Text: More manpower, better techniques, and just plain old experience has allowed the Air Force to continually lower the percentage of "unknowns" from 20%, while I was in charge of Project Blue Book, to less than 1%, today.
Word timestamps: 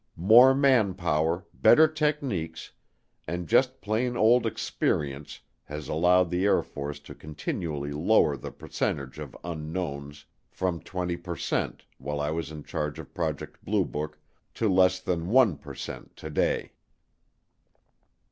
More 0.15 0.55
manpower, 0.55 1.45
better 1.53 1.87
techniques, 1.87 2.71
and 3.27 3.47
just 3.47 3.81
plain 3.81 4.17
old 4.17 4.47
experience 4.47 5.41
has 5.65 5.87
allowed 5.87 6.31
the 6.31 6.43
Air 6.43 6.63
Force 6.63 6.97
to 7.01 7.13
continually 7.13 7.91
lower 7.91 8.35
the 8.35 8.49
percentage 8.49 9.19
of 9.19 9.37
"unknowns" 9.43 10.25
from 10.49 10.79
20%, 10.79 11.81
while 11.99 12.19
I 12.19 12.31
was 12.31 12.49
in 12.49 12.63
charge 12.63 12.97
of 12.97 13.13
Project 13.13 13.63
Blue 13.63 13.85
Book, 13.85 14.17
to 14.55 14.67
less 14.67 14.99
than 14.99 15.27
1%, 15.27 16.15
today. 16.15 16.71